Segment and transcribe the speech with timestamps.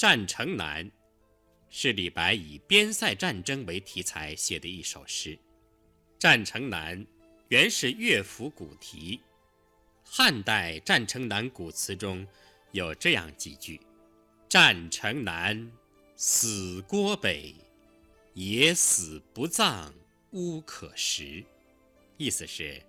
[0.00, 0.86] 战城南》
[1.68, 5.36] 是李白以边塞战争为题材写的一首诗。
[6.18, 6.98] 《战城南》
[7.48, 9.20] 原是乐府古题，
[10.02, 12.26] 汉代《战城南》古词中
[12.72, 13.78] 有这样几句
[14.48, 15.70] ：“战城南，
[16.16, 17.54] 死郭北，
[18.32, 19.92] 野死不葬，
[20.30, 21.44] 乌可食。”
[22.16, 22.82] 意思是，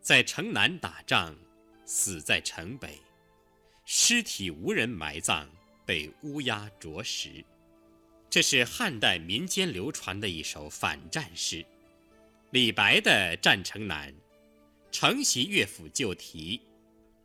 [0.00, 1.36] 在城南打仗，
[1.84, 2.98] 死在城北，
[3.84, 5.46] 尸体无人埋葬。
[5.88, 7.42] 被乌鸦啄食，
[8.28, 11.64] 这是汉代民间流传的一首反战诗。
[12.50, 14.12] 李白的《战城南》
[14.92, 16.60] 承袭乐府旧题，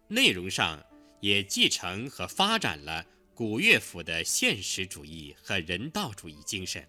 [0.08, 0.82] 内容上
[1.20, 3.06] 也继承和发展了
[3.36, 6.88] 古乐府的现实主义和人道主义精神，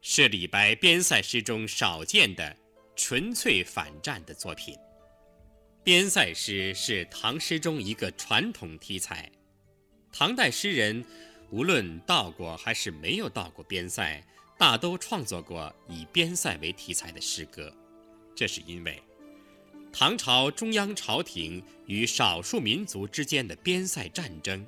[0.00, 2.56] 是李白边塞诗中少见的
[2.96, 4.74] 纯粹反战的作品。
[5.84, 9.30] 边塞诗是唐诗中一个传统题材。
[10.12, 11.02] 唐代诗人，
[11.50, 14.22] 无论到过还是没有到过边塞，
[14.58, 17.74] 大都创作过以边塞为题材的诗歌。
[18.34, 19.02] 这是因为，
[19.90, 24.64] 唐朝中央朝廷与少数民族之间的边塞战争，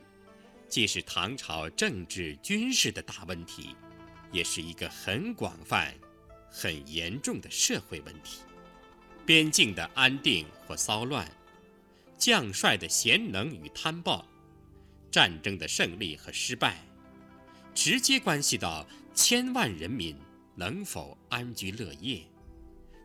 [0.66, 3.76] 既是唐朝政治军事的大问题，
[4.32, 5.94] 也是一个很广泛、
[6.50, 8.40] 很严重的社会问题。
[9.26, 11.30] 边境的安定或骚乱，
[12.16, 14.26] 将帅的贤能与贪暴。
[15.14, 16.76] 战争的胜利和失败，
[17.72, 18.84] 直接关系到
[19.14, 20.16] 千万人民
[20.56, 22.20] 能否安居乐业，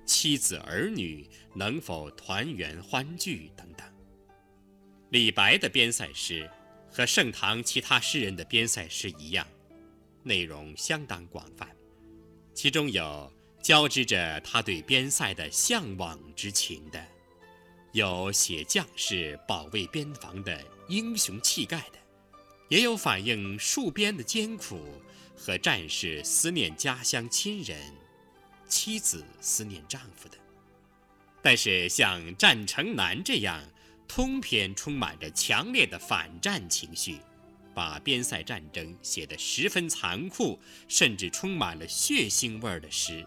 [0.08, 3.88] 妻子儿女能否团圆欢聚等等。
[5.12, 6.50] 李白的边塞诗
[6.92, 9.46] 和盛唐其他诗人的边塞诗一样，
[10.24, 11.70] 内容相当广泛，
[12.56, 17.06] 其中有交织着他对边塞的向往之情的，
[17.92, 21.99] 有写将士保卫边防的英雄气概的。
[22.70, 24.80] 也有反映戍边的艰苦
[25.36, 27.78] 和战士思念家乡亲人、
[28.68, 30.38] 妻子思念丈夫的，
[31.42, 33.60] 但是像《战城南》这样
[34.08, 37.18] 通篇充满着强烈的反战情绪，
[37.74, 43.26] 把边塞战争写得十分残酷，甚至充满了血腥味儿的诗，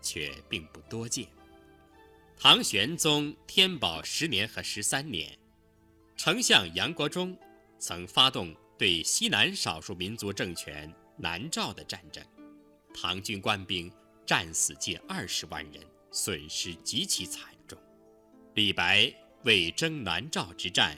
[0.00, 1.26] 却并不多见。
[2.38, 5.36] 唐玄宗天宝十年和十三年，
[6.16, 7.36] 丞相杨国忠
[7.80, 8.54] 曾发动。
[8.78, 12.24] 对西南少数民族政权南诏的战争，
[12.94, 13.92] 唐军官兵
[14.24, 17.76] 战死近二十万人，损失极其惨重。
[18.54, 19.12] 李白
[19.42, 20.96] 为征南诏之战，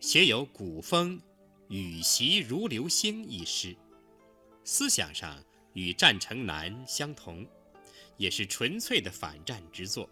[0.00, 1.18] 写有《古风·
[1.68, 3.74] 羽檄如流星》一诗，
[4.62, 5.42] 思想上
[5.72, 7.46] 与《战城南》相同，
[8.18, 10.06] 也是纯粹的反战之作。《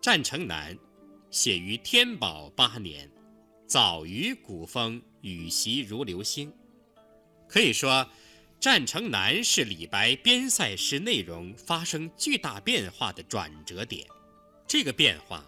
[0.00, 0.74] 战城南》
[1.30, 3.10] 写于天宝八年，
[3.66, 4.98] 早于《古风》。
[5.24, 6.52] 羽檄如流星，
[7.48, 7.90] 可以说，
[8.60, 14.06] 《战城南》是李白边塞诗内容发生巨大变化的转折点。
[14.68, 15.42] 这个变化，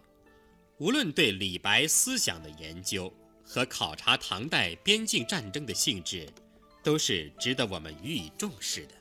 [0.78, 3.12] 无论对李白思想的研究
[3.44, 6.26] 和考察唐代边境战争的性质，
[6.82, 8.94] 都是值得我们予以重视的。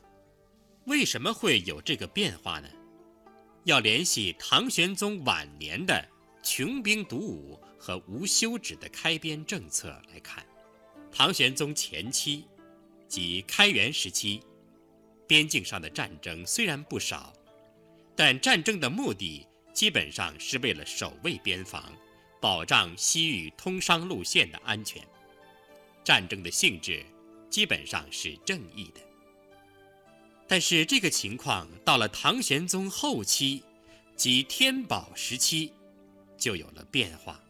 [0.84, 2.68] 为什么会有这个变化呢？
[3.64, 6.06] 要联系唐玄宗晚年的
[6.42, 10.44] 穷兵黩武和无休止的开边政策来看。
[11.18, 12.44] 唐玄宗前期，
[13.08, 14.42] 即开元时期，
[15.26, 17.32] 边境上的战争虽然不少，
[18.14, 21.90] 但战争的目的基本上是为了守卫边防，
[22.38, 25.02] 保障西域通商路线的安全。
[26.04, 27.02] 战争的性质
[27.48, 29.00] 基本上是正义的。
[30.46, 33.64] 但是这个情况到了唐玄宗后期，
[34.16, 35.72] 即天宝时期，
[36.36, 37.42] 就有了变化。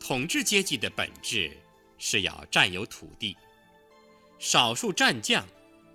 [0.00, 1.56] 统治阶级的本质。
[1.98, 3.36] 是要占有土地，
[4.38, 5.46] 少数战将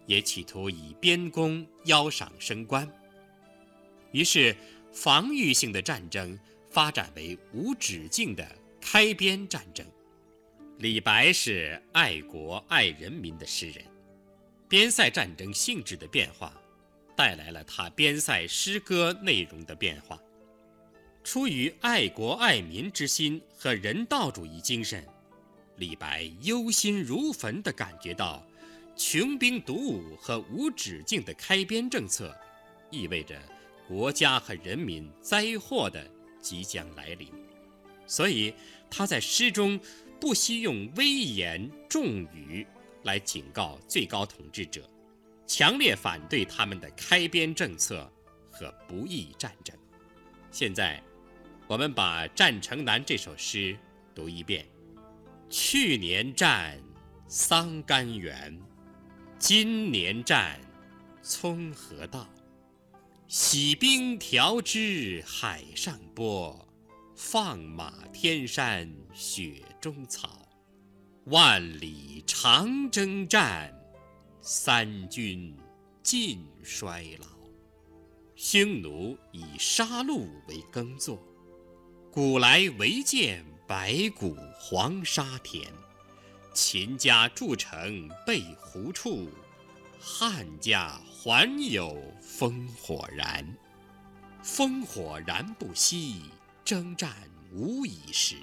[0.06, 2.88] 也企图以边功邀赏升官。
[4.12, 4.56] 于是，
[4.92, 6.38] 防御性的战争
[6.70, 8.48] 发展为无止境的
[8.80, 9.86] 开边战争。
[10.80, 13.84] 李白是爱国爱人民的诗人，
[14.68, 16.54] 边塞战争性质的变化，
[17.16, 20.20] 带来了他边塞诗歌内容的变化。
[21.24, 25.08] 出于爱国爱民之心和人道主义精神。
[25.78, 28.46] 李白忧心如焚地感觉到，
[28.96, 32.36] 穷兵黩武和无止境的开边政策，
[32.92, 33.42] 意味着
[33.88, 36.08] 国家和人民灾祸的
[36.40, 37.28] 即将来临。
[38.06, 38.54] 所以
[38.90, 39.80] 他在诗中
[40.20, 42.66] 不惜用威严重语
[43.04, 44.88] 来警告最高统治者，
[45.48, 48.08] 强烈反对他们的开边政策
[48.52, 49.76] 和不义战争。
[50.52, 51.02] 现在，
[51.66, 53.76] 我们把《战城南》这首诗
[54.14, 54.66] 读一遍。
[55.56, 56.82] 去年战
[57.28, 58.60] 桑干源，
[59.38, 60.60] 今年战，
[61.22, 62.28] 葱河道。
[63.28, 66.68] 洗兵调支海上波，
[67.16, 70.50] 放马天山雪中草。
[71.26, 73.72] 万里长征战，
[74.42, 75.56] 三军
[76.02, 77.28] 尽衰老。
[78.36, 81.24] 匈奴以杀戮为耕作，
[82.12, 85.68] 古来唯见白骨黄沙田。
[86.54, 89.28] 秦家筑城被胡处，
[90.00, 93.44] 汉家还有烽火燃。
[94.44, 96.26] 烽火燃不息，
[96.64, 97.12] 征战
[97.52, 98.36] 无已时。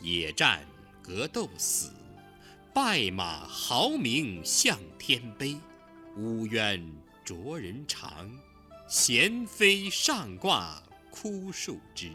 [0.00, 0.64] 野战
[1.02, 1.92] 格斗死，
[2.72, 5.58] 败马豪名向天悲。
[6.16, 6.80] 乌鸢
[7.24, 8.30] 啄人肠，
[8.86, 10.80] 衔飞上挂
[11.10, 12.12] 枯树枝。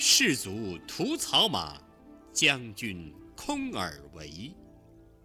[0.00, 1.78] 士卒屠草马，
[2.32, 3.12] 将军。
[3.36, 4.52] 空而为，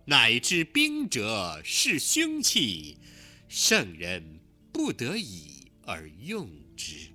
[0.05, 2.95] 乃知兵者是凶器，
[3.47, 4.39] 圣人
[4.71, 6.47] 不得已而用
[6.77, 7.11] 之。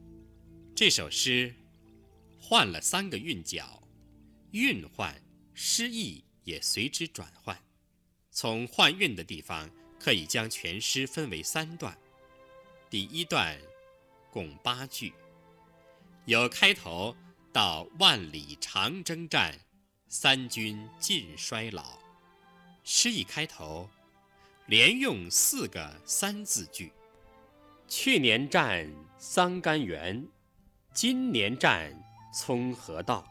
[0.75, 1.55] 这首诗
[2.41, 3.81] 换了三个韵脚，
[4.51, 5.15] 韵换，
[5.55, 7.57] 诗意也随之转换。
[8.33, 9.71] 从换韵的地方，
[10.01, 11.97] 可以将全诗分为三段。
[12.91, 13.57] 第一段
[14.33, 15.15] 共八句，
[16.27, 17.17] 有开头
[17.59, 19.53] 到万里长征战。
[20.07, 21.99] 三军尽衰老。
[22.85, 23.91] 诗一开头，
[24.67, 26.93] 连用四个三字句：
[27.89, 28.89] 去年战
[29.19, 30.25] 桑干源，
[30.95, 31.93] 今年战
[32.33, 33.27] 葱河道。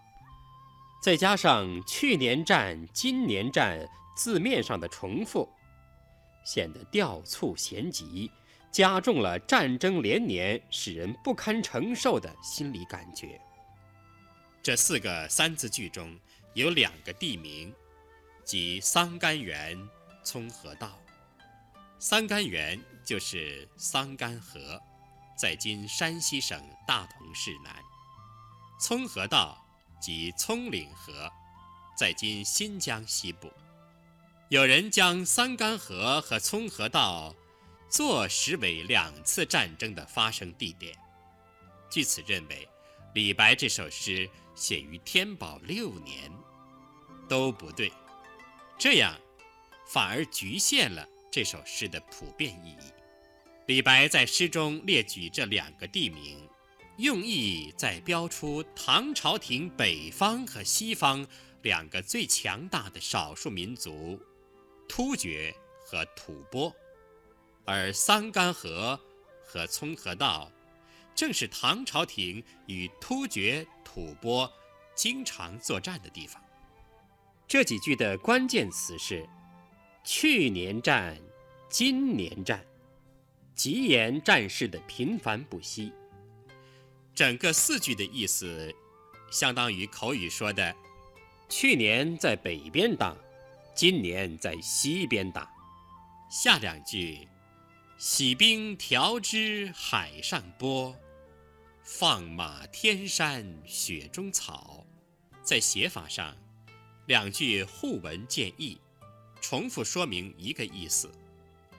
[1.01, 5.47] 再加上去年战、今年战字面上的重复，
[6.43, 8.29] 显得调促弦急，
[8.73, 13.39] 加重了战争连年使人不堪承受的心理感觉。
[14.67, 16.13] 这四个三字句中。
[16.53, 17.73] 有两个地名，
[18.43, 19.79] 即桑干源、
[20.25, 20.99] 葱河道。
[21.99, 24.77] 桑干源就是桑干河，
[25.37, 27.75] 在今山西省大同市南；
[28.77, 29.57] 葱河道
[30.01, 31.31] 即葱岭河，
[31.97, 33.49] 在今新疆西部。
[34.49, 37.33] 有人将桑干河和葱河道
[37.87, 40.93] 坐实为两次战争的发生地点，
[41.89, 42.67] 据此认为，
[43.13, 46.29] 李白这首诗写于天宝六年。
[47.29, 47.91] 都不对，
[48.77, 49.17] 这样
[49.85, 52.91] 反而局限了这首诗的普遍意义。
[53.65, 56.49] 李白在诗中列举这两个地名，
[56.97, 61.27] 用意在标出唐朝廷北方和西方
[61.63, 64.17] 两个最强大的少数民族——
[64.87, 65.53] 突厥
[65.83, 66.73] 和吐蕃，
[67.65, 68.97] 而桑干河
[69.45, 70.49] 和葱河道
[71.17, 74.47] 正是唐朝廷与突厥、吐蕃
[74.93, 76.39] 经常作战的地方。
[77.47, 79.27] 这几句的关键词是
[80.05, 81.17] “去年战
[81.69, 82.63] ”“今年战”，
[83.55, 85.91] 极言战事的频繁不息。
[87.15, 88.71] 整个四句的意思，
[89.31, 90.75] 相当于口语说的
[91.49, 93.17] ：“去年在北边打，
[93.73, 95.51] 今年在西边打。”
[96.29, 97.27] 下两句
[97.97, 100.95] ：“洗兵调支海上波，
[101.89, 104.85] 放马天山雪中草。”
[105.41, 106.35] 在写法上。
[107.05, 108.77] 两句互文见义，
[109.39, 111.09] 重复说明一个意思：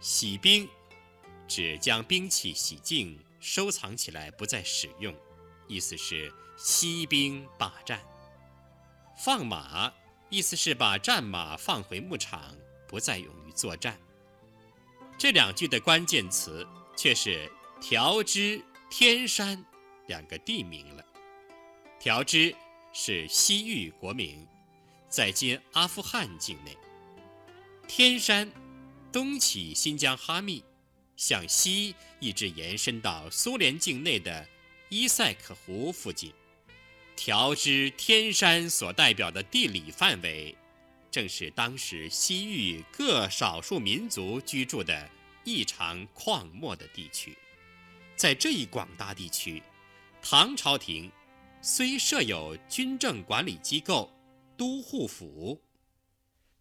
[0.00, 0.66] 洗兵，
[1.46, 5.14] 指将兵器洗净、收藏起来不再使用，
[5.66, 7.98] 意思是息兵罢战；
[9.18, 9.92] 放马，
[10.30, 14.00] 意思是把战马放回牧场，不再用于作战。
[15.18, 19.62] 这两句的关键词却是调之、天山
[20.08, 21.04] 两个地名了。
[21.98, 22.54] 调支
[22.92, 24.46] 是西域国名。
[25.08, 26.76] 在今阿富汗境内，
[27.86, 28.52] 天山
[29.10, 30.62] 东起新疆哈密，
[31.16, 34.46] 向西一直延伸到苏联境内的
[34.90, 36.30] 伊塞克湖附近。
[37.16, 40.54] 调支天山所代表的地理范围，
[41.10, 45.08] 正是当时西域各少数民族居住的
[45.42, 47.34] 异常旷漠的地区。
[48.14, 49.62] 在这一广大地区，
[50.22, 51.10] 唐朝廷
[51.62, 54.12] 虽设有军政管理机构。
[54.56, 55.62] 都护府，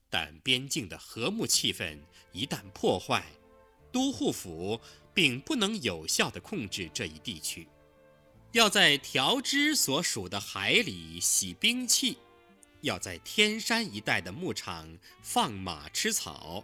[0.08, 2.00] 但边境的和睦气氛
[2.32, 3.26] 一旦破坏，
[3.92, 4.80] 都护府
[5.16, 7.68] 并不能有效地控制这一地区。
[8.52, 12.20] 要在调支所属的海里洗兵器，
[12.82, 14.88] 要在天山一带的牧场
[15.24, 16.64] 放马吃草，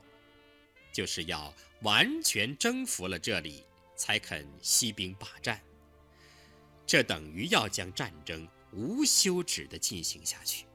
[0.92, 3.64] 就是要完全征服了这里，
[3.96, 5.60] 才肯息兵罢战。
[6.86, 10.66] 这等于要将战争无休止地进行下去。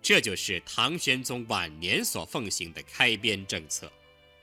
[0.00, 3.92] 这就是唐玄宗晚年所奉行的开边政策。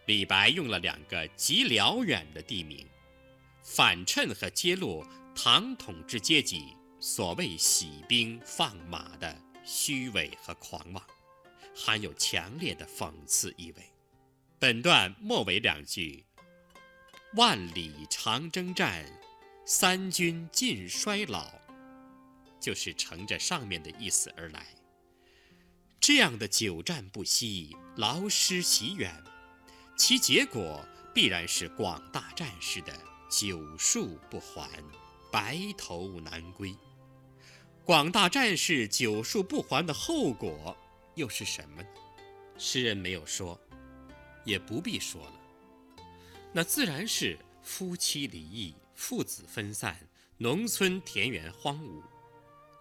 [0.06, 2.88] 李白用了两个极辽远的地名，
[3.64, 11.04] 反衬和揭露唐统治阶级所谓洗兵放马的虚伪和狂妄，
[11.76, 13.84] 含有强烈的讽刺意味。
[14.60, 16.24] 本段末尾两句
[17.36, 19.04] ：“万里长征战，
[19.68, 21.52] 三军尽衰老”，
[22.62, 24.68] 就是乘着上面的意思而来。
[26.00, 29.12] 这样的久战不息，劳师袭远。
[29.98, 32.94] 其结果必然是广大战士的
[33.28, 34.70] 久戍不还，
[35.32, 36.76] 白头难归。
[37.84, 40.78] 广大战士久戍不还的后果
[41.16, 41.88] 又是什么呢？
[42.58, 43.60] 诗人没有说，
[44.44, 45.34] 也不必说了。
[46.54, 52.02] 那自然是夫妻离异、父子分散、农村田园荒芜。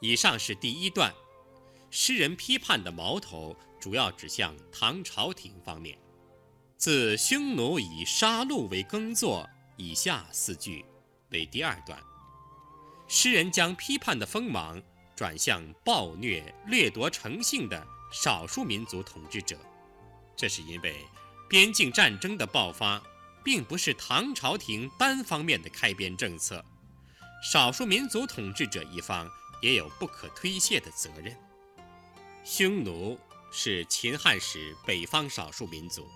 [0.01, 1.13] 以上是第一段，
[1.91, 5.99] 诗人批判的矛头主要指向唐朝廷方面。
[6.77, 10.85] 自匈奴以杀戮为耕作，以下四句
[11.31, 11.99] 为第二段。
[13.09, 14.83] 诗人将批判的锋芒
[15.15, 19.59] 转向暴虐掠夺成性的少数民族统治者，
[20.37, 20.97] 这是因为
[21.49, 23.03] 边境战争的爆发，
[23.45, 26.65] 并不是唐朝廷单方面的开边政策，
[27.43, 31.37] 少数民族统治者一方也有不可推卸的责任。
[32.43, 33.19] 匈奴
[33.53, 36.09] 是秦汉时北方少数民族。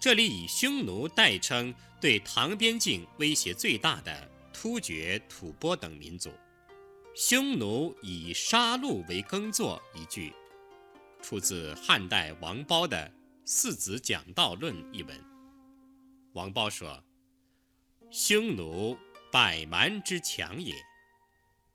[0.00, 6.32] 这里以匈奴代称对唐边境威胁最大的突厥、吐蕃等民族。
[7.14, 10.32] 匈奴以杀戮为耕作一句，
[11.22, 13.08] 出自汉代王褒的
[13.44, 15.31] 《四子讲道论》一文。
[16.32, 17.02] 王豹说
[18.10, 18.96] ：“匈奴
[19.30, 20.74] 百蛮之强也，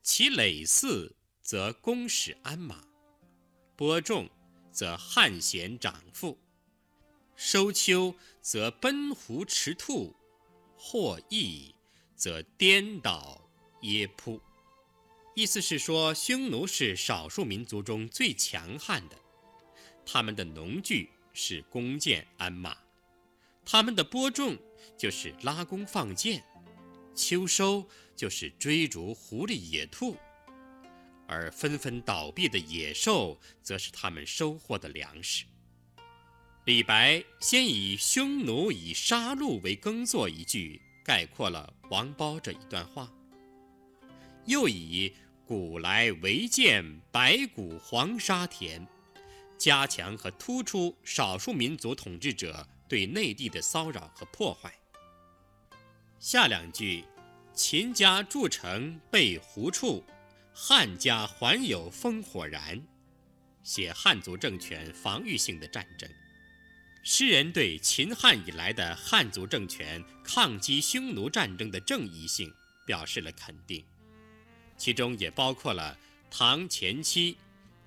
[0.01, 2.83] 其累四则公使鞍马，
[3.75, 4.29] 播种
[4.71, 6.37] 则汉贤长父。”
[7.35, 10.15] 收秋则奔狐驰兔，
[10.75, 11.75] 获益
[12.15, 13.39] 则颠倒
[13.81, 14.41] 耶扑。
[15.35, 19.15] 意思是说，匈奴是少数民族中最强悍的，
[20.03, 22.75] 他们的农具是弓箭鞍马，
[23.69, 24.57] 他们的播种
[24.97, 26.41] 就是拉弓放箭，
[27.13, 30.15] 秋收就是追逐狐狸野兔，
[31.27, 35.43] 而纷纷倒闭的野兽，则是他们收获的粮食。
[36.63, 43.11] 李白先以“匈奴以杀戮为耕作”一句概括了王褒这一段话，
[44.45, 45.13] 又以
[45.45, 48.87] “古来唯见白骨黄沙田”
[49.59, 54.73] 加强和突出少数民族统治者对内地的骚扰和破坏。
[56.19, 57.03] 下两句
[57.53, 60.03] ：“秦家筑城被胡触，
[60.53, 62.81] 汉家还有烽火燃”，
[63.63, 66.09] 写汉族政权防御性的战争。
[67.03, 72.53] 诗人对秦汉以来的汉族政权抗击匈奴战争的正义性
[72.85, 73.85] 表示了肯定，
[74.75, 75.97] 其中也包括了
[76.29, 77.37] 唐前期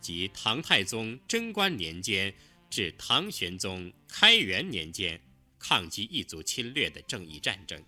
[0.00, 2.32] 及唐太宗贞观年间
[2.70, 5.20] 至唐玄宗开元年间
[5.58, 7.84] 抗击异族侵略的正义战争。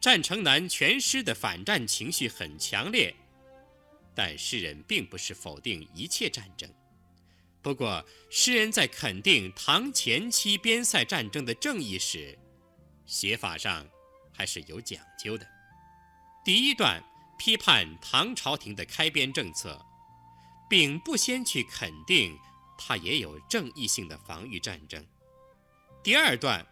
[0.00, 3.14] 战城南全诗的反战情绪很强烈，
[4.14, 6.68] 但诗人并不是否定一切战争。
[7.62, 12.38] 不过，诗人在肯定唐前期边塞战争的正义时，
[13.04, 13.86] 写法上
[14.32, 15.46] 还是有讲究的。
[16.44, 17.02] 第一段
[17.38, 19.84] 批判唐朝廷的开边政策，
[20.70, 22.38] 并不先去肯定
[22.78, 25.04] 它也有正义性的防御战争。
[26.02, 26.66] 第二段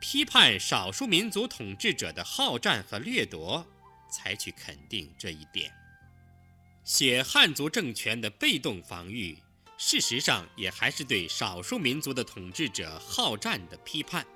[0.00, 3.66] 批判少数民族统治者的好战和掠夺，
[4.10, 5.72] 才去肯定这一点。
[6.82, 9.38] 写汉族政权的被动防御。
[9.82, 14.26] 事实上，也还是对少数民族的统治者好战的批判。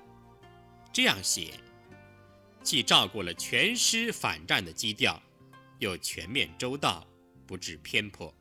[0.91, 1.59] 这样写，
[2.63, 5.21] 既照顾了全诗反战的基调，
[5.77, 7.05] 又全面周到，
[7.45, 8.33] 不致偏颇。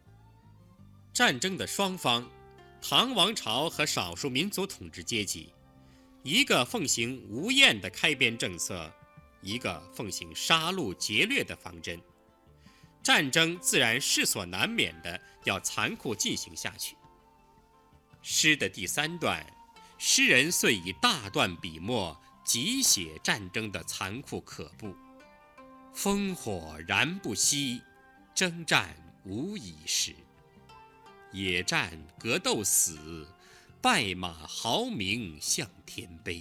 [1.12, 2.26] 战争的双方，
[2.86, 5.54] 唐王朝和少数民族统治阶级，
[6.22, 8.92] 一个奉行无厌的开边政策，
[9.40, 11.98] 一个奉行杀戮劫掠的方针。
[13.02, 16.94] 战争自然势所难免的要残酷进行下去。
[18.20, 19.42] 诗的第三段，
[19.96, 22.14] 诗人遂以大段笔墨
[22.44, 24.94] 急写战争的残酷可怖。
[25.96, 27.80] 烽火燃不息，
[28.34, 30.14] 征战无已时。
[31.34, 33.26] 野战格斗死，
[33.82, 36.40] 败马豪鸣向天悲。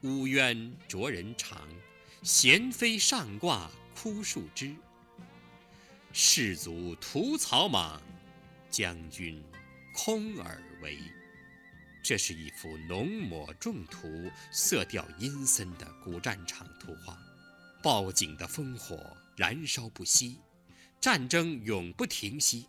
[0.00, 1.68] 乌鸢啄人肠，
[2.22, 4.74] 衔飞上挂枯树枝。
[6.14, 8.00] 士卒屠草莽，
[8.70, 9.44] 将军
[9.94, 10.98] 空而为。
[12.02, 14.08] 这是一幅浓抹重涂、
[14.50, 17.18] 色调阴森的古战场图画。
[17.82, 18.98] 报警的烽火
[19.36, 20.38] 燃烧不息，
[20.98, 22.64] 战争永不停息。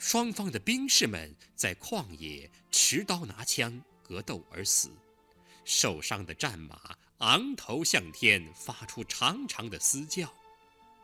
[0.00, 4.90] 双方的兵士们在旷野持刀拿枪格斗而死，
[5.62, 10.34] 受伤的战马昂头向天，发出长长的嘶叫。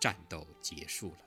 [0.00, 1.18] 战斗结束了，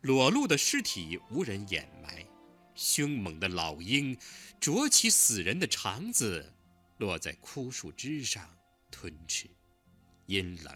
[0.00, 2.26] 裸露的尸体无人掩埋，
[2.74, 4.18] 凶猛的老鹰
[4.58, 6.54] 啄起死人的肠子，
[6.96, 8.56] 落在枯树枝上
[8.90, 9.46] 吞吃。
[10.24, 10.74] 阴冷、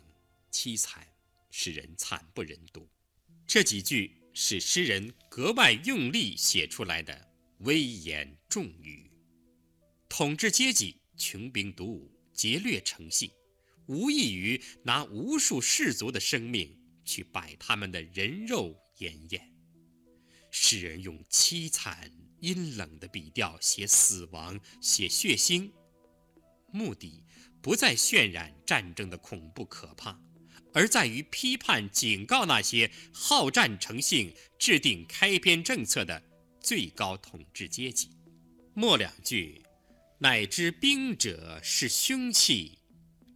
[0.51, 1.09] 凄惨，
[1.51, 2.87] 使人惨不忍睹。
[3.47, 9.11] 这几句是诗人格外用力写出来的威严重语。
[10.09, 13.31] 统治阶级穷兵黩武、劫掠成性，
[13.87, 19.53] 无异于拿无数士卒的生命去摆他们的人肉筵宴。
[20.51, 25.71] 诗人用凄惨、阴冷的笔调写死亡、写血腥，
[26.71, 27.25] 目的。
[27.63, 30.21] 不再渲染战争的恐怖可怕，
[30.75, 36.23] 而在于批判、警告那些好战成性、制定开篇政策的
[36.61, 38.11] 最高统治阶级。
[38.75, 39.63] 末两句，
[40.19, 42.79] 乃知兵者是凶器，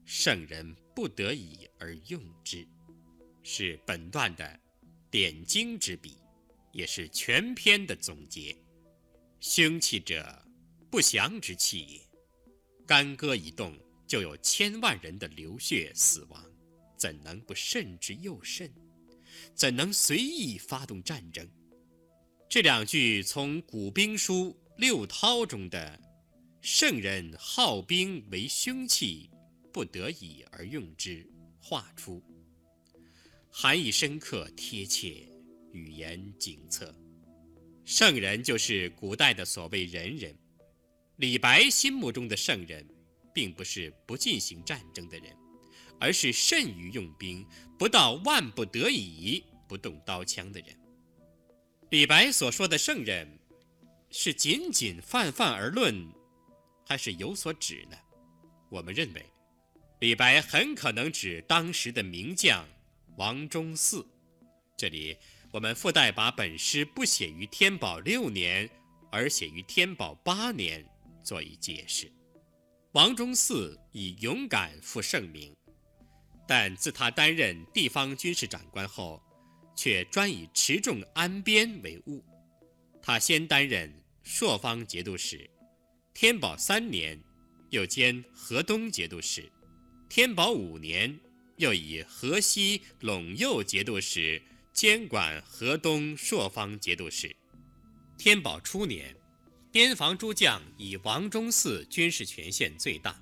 [0.05, 2.66] 圣人不得已而用之，
[3.43, 4.61] 是本段的
[5.11, 6.16] 点睛之笔，
[6.73, 8.57] 也是全篇的总结。
[9.40, 10.43] 凶器者，
[10.90, 12.00] 不祥之器也。
[12.87, 13.76] 干戈一动。
[14.09, 16.40] 就有千万人的流血死亡，
[16.97, 18.73] 怎能不慎之又慎？
[19.55, 21.49] 怎能随意发动战争？
[22.49, 26.00] 这两句从古兵书《六韬》中的
[26.62, 29.31] “圣人好兵为凶器，
[29.73, 31.29] 不得已而用之”
[31.61, 32.23] 画出，
[33.50, 35.29] 含义深刻贴切，
[35.73, 36.95] 语言警策。
[37.85, 40.35] 圣人就是古代的所谓仁人，
[41.17, 42.87] 李白心目中的圣人。
[43.37, 45.37] 并不是不进行战争的人，
[46.00, 47.46] 而是慎于用兵，
[47.78, 50.68] 不到万不得已不动刀枪的人。
[51.90, 53.38] 李白所说的圣人，
[54.11, 56.09] 是仅仅泛泛而论，
[56.87, 57.96] 还是有所指呢？
[58.68, 59.24] 我们认为，
[60.00, 62.66] 李白很可能指当时的名将
[63.16, 64.04] 王忠嗣。
[64.76, 65.16] 这里
[65.52, 68.68] 我们附带把本诗不写于天宝六年，
[69.11, 70.85] 而写于天宝八年，
[71.22, 72.11] 做以解释。
[72.92, 75.54] 王忠嗣以勇敢负盛名，
[76.46, 79.22] 但自他担任地方军事长官后，
[79.76, 82.24] 却专以持重安边为务。
[83.02, 85.48] 他先担任朔方节度使，
[86.14, 87.20] 天宝三年
[87.70, 89.50] 又兼河东节度使，
[90.09, 91.18] 天宝五年
[91.56, 94.40] 又以河西陇右节度使
[94.72, 97.35] 监管河东朔方节度使。
[98.16, 99.14] 天宝初年。
[99.72, 103.14] 边防诸将以王忠嗣军事权限最大。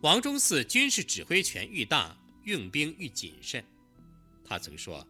[0.00, 3.64] 王忠嗣军事指挥权愈大，用兵愈谨慎。
[4.44, 5.06] 他曾说：“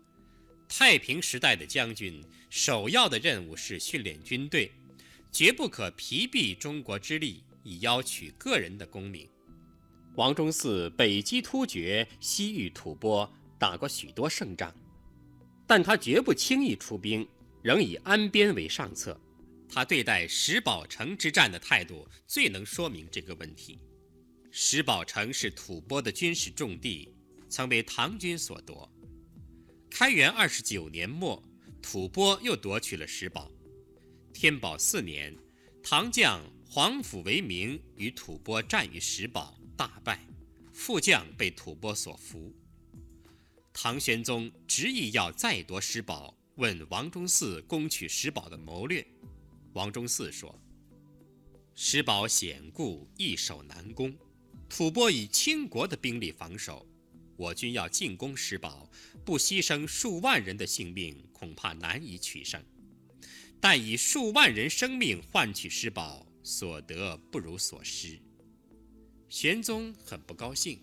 [0.69, 4.71] 太平时代的将军，首要的任务是训练军队，
[5.31, 9.29] 绝不可疲弊中国之力以邀取个人的功名。”
[10.17, 14.75] 王忠嗣北击突厥，西域吐蕃，打过许多胜仗，
[15.67, 17.27] 但他绝不轻易出兵，
[17.63, 19.19] 仍以安边为上策。
[19.75, 23.79] 他对待石宝城之战的态度最能说明这个问题。
[24.51, 27.09] 石宝城是吐蕃的军事重地，
[27.53, 28.91] 曾被唐军所夺。
[29.91, 31.41] 开元二十九年末，
[31.83, 33.53] 吐蕃又夺取了石宝。
[34.33, 35.37] 天宝四年，
[35.83, 40.27] 唐将皇甫为明与吐蕃战于石宝，大败，
[40.73, 42.51] 副将被吐蕃所俘。
[43.71, 49.07] 唐玄宗执意要再夺石宝，问王忠嗣攻取石宝的谋略。
[49.75, 50.59] 王忠嗣说
[51.77, 54.17] ：“石宝险固，易守难攻。
[54.71, 56.87] 吐蕃以倾国的兵力防守，
[57.37, 58.91] 我军要进攻石宝，
[59.25, 62.63] 不牺牲数万人的性命，恐怕难以取胜。
[63.61, 68.19] 但以数万人生命换取石宝，所得不如所失。”
[69.29, 70.79] 玄宗很不高兴。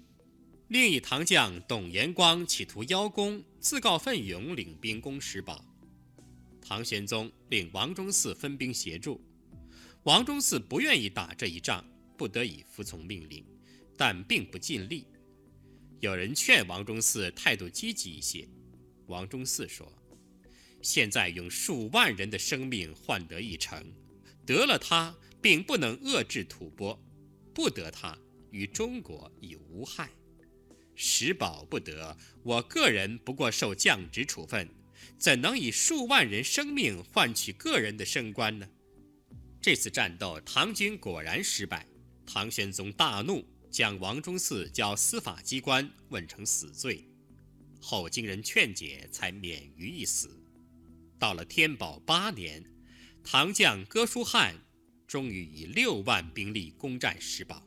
[0.69, 5.65] 另一唐将董延光企图邀功，自告奋勇领兵攻石宝。
[6.61, 9.19] 唐玄宗令王忠嗣分兵协助，
[10.03, 11.83] 王忠嗣不愿意打这一仗，
[12.15, 13.43] 不得已服从命令，
[13.97, 15.07] 但并不尽力。
[15.99, 18.47] 有人劝王忠嗣态度积极一些，
[19.07, 19.91] 王忠嗣说
[20.81, 23.93] ：“现在用数万人的生命换得一城，
[24.45, 26.97] 得了它，并不能遏制吐蕃；
[27.53, 28.17] 不得它，
[28.51, 30.09] 与中国已无害。
[30.95, 34.69] 石宝不得，我个人不过受降职处分。”
[35.17, 38.67] 怎能以数万人生命换取个人的升官呢？
[39.61, 41.85] 这次战斗，唐军果然失败。
[42.25, 47.07] 唐玄宗大怒，将王忠嗣交司法机关问成死罪，
[47.79, 50.39] 后经人劝解，才免于一死。
[51.17, 52.63] 到了天宝八年，
[53.23, 54.55] 唐将哥舒翰
[55.05, 57.61] 终于以六万兵力攻占石堡。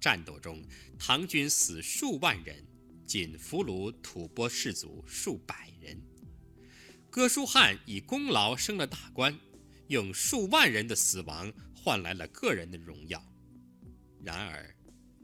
[0.00, 0.62] 战斗中，
[0.98, 2.64] 唐军死数万人，
[3.06, 6.00] 仅俘虏吐蕃士卒数百人。
[7.10, 9.36] 哥舒翰以功劳升了大官，
[9.88, 13.24] 用数万人的死亡换来了个人的荣耀。
[14.22, 14.74] 然而，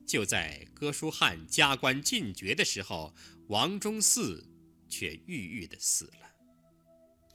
[0.07, 3.15] 就在哥舒翰加官进爵的时候，
[3.49, 4.45] 王忠嗣
[4.89, 6.31] 却郁郁的死了。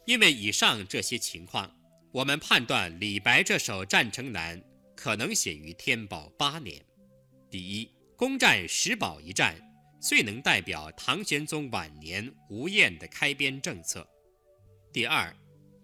[0.05, 1.75] 因为以上这些情况，
[2.11, 4.59] 我们判断李白这首《战城南》
[4.95, 6.83] 可能写于天宝八年。
[7.51, 9.55] 第一，攻占石堡一战，
[10.01, 14.01] 最能代表唐玄宗晚年无厌的开边政策；
[14.93, 15.35] 第二，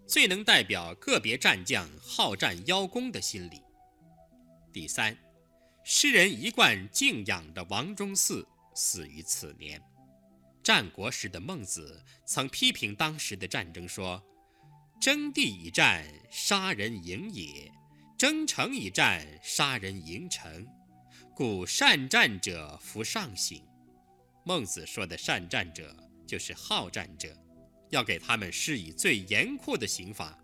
[0.06, 3.58] 最能代表个别战将好战邀功的心理；
[4.72, 5.16] 第三，
[5.88, 8.44] 诗人一贯敬仰的王忠嗣
[8.74, 9.80] 死于此年。
[10.60, 14.20] 战国时的孟子曾批评当时的战争说
[15.00, 17.70] ：“争地以战，杀人营也；
[18.18, 20.66] 争城以战，杀人营城。
[21.36, 23.62] 故善战者服上刑。”
[24.44, 25.96] 孟子说的善战者
[26.26, 27.32] 就是好战者，
[27.90, 30.36] 要给他们施以最严酷的刑罚。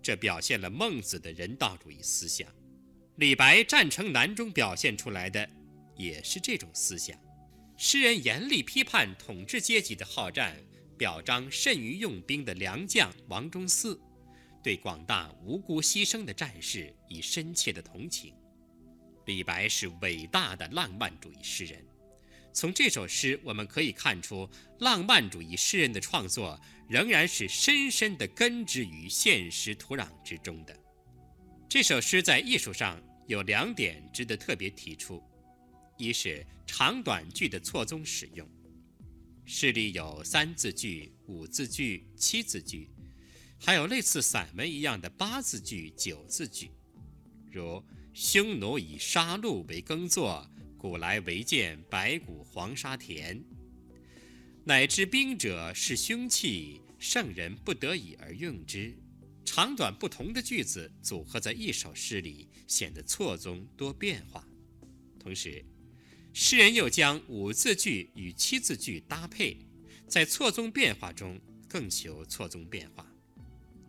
[0.00, 2.48] 这表现了孟子的人道主义思想。
[3.16, 5.46] 李白《战城南》中表现出来的
[5.96, 7.14] 也是这种思想。
[7.76, 10.56] 诗人严厉批判统治阶级的好战，
[10.96, 13.98] 表彰甚于用兵的良将王忠嗣，
[14.62, 18.34] 对广大无辜牺牲的战士以深切的同情。
[19.26, 21.84] 李白是伟大的浪漫主义诗人，
[22.54, 24.48] 从这首诗我们可以看出，
[24.80, 30.74] 浪漫主义诗人的创作仍然是深深地根植于现实土壤之中的。
[31.72, 35.22] 这首诗在艺术上有两点值得特别提出。
[35.96, 38.46] 一是长短句的错综使用，
[39.46, 42.90] 诗里有三字句、五字句、七字句，
[43.58, 46.70] 还有类似散文一样的八字句、九字句，
[47.50, 47.82] 如
[48.12, 53.42] “匈奴以杀戮为耕作，古来唯见白骨黄沙田
[54.62, 58.94] ”，“乃知兵者是凶器，圣人不得已而用之”，
[59.44, 64.46] 长短不同的句子组合在一首诗里，显得错综多变化，
[65.18, 65.64] 同时。
[66.34, 69.66] 诗人又将五字句与七字句搭配，
[70.08, 73.06] 在错综变化中更求错综变化，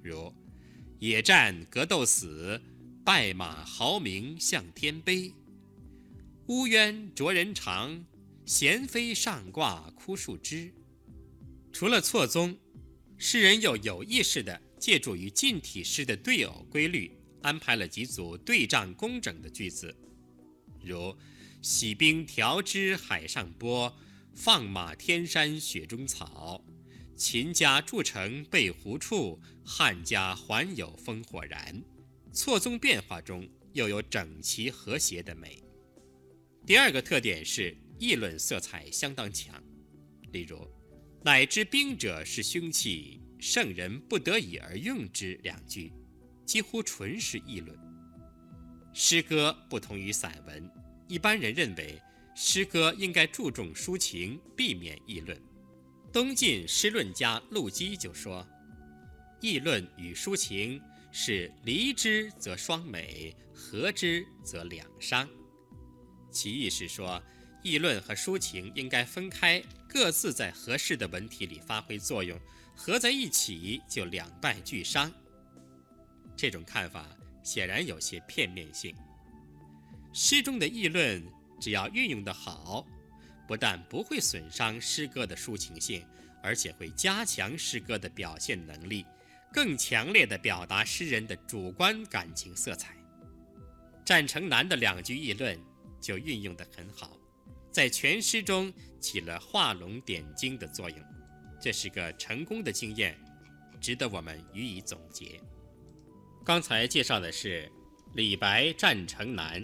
[0.01, 0.33] 如
[0.99, 2.61] “野战格斗死，
[3.05, 5.33] 败马嚎鸣向天悲
[6.47, 8.05] ”，“乌鸢啄人肠，
[8.45, 10.73] 闲飞上挂枯树枝”。
[11.71, 12.57] 除了错综，
[13.17, 17.09] 诗人又有意识地借助于近体诗的对偶规律，
[17.41, 19.95] 安排了几组对仗工整的句子，
[20.83, 21.17] 如。
[21.61, 23.97] 洗冰调之海上波，
[24.33, 26.61] 放马天山雪中草。
[27.15, 31.81] 秦家筑城背胡处，汉家还有烽火燃。
[32.33, 35.63] 错综变化中又有整齐和谐的美。
[36.65, 39.63] 第二个特点是议论色彩相当强，
[40.33, 40.67] 例如
[41.23, 45.91] “乃知兵者是凶器，圣人不得已而用之”两句，
[46.45, 47.77] 几乎纯是议论。
[48.93, 50.71] 诗歌不同于散文。
[51.09, 52.01] 一般人认为，
[52.33, 55.37] 诗歌应该注重抒情，避免议论。
[56.09, 58.47] 东晋诗论家陆机就说
[59.41, 65.27] ：“议论与抒情是离之则双美，合之则两伤。”
[66.31, 67.21] 其意是说，
[67.63, 72.37] 议论和抒情应该分开，各自在合适的文体里发挥作用，
[72.75, 75.11] 合在一起就两败俱伤。
[76.35, 77.07] 这种看法
[77.41, 78.93] 显然有些片面性。
[80.11, 81.23] 诗中的议论，
[81.59, 82.85] 只要运用得好，
[83.47, 86.05] 不但不会损伤诗歌的抒情性，
[86.43, 89.05] 而且会加强诗歌的表现能力，
[89.53, 92.95] 更强烈地表达诗人的主观感情色彩。
[94.03, 95.57] 战城南的两句议论
[96.01, 97.17] 就运用得很好，
[97.73, 100.99] 在全诗中起了画龙点睛的作用，
[101.59, 103.19] 这是个成功的经验，
[103.81, 105.41] 值得我们予以总结。
[106.45, 107.69] 刚才介绍的是
[108.13, 109.61] 李白《战城南》。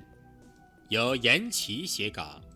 [0.89, 2.41] 由严琦写稿。